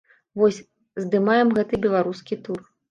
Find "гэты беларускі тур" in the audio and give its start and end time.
1.59-2.69